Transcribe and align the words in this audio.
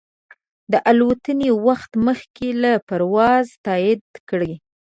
د 0.71 0.73
الوتنې 0.91 1.49
وخت 1.67 1.91
مخکې 2.07 2.47
له 2.63 2.71
پروازه 2.87 3.53
تایید 3.65 4.03
کړه. 4.29 4.53